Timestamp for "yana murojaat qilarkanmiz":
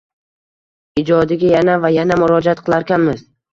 1.99-3.25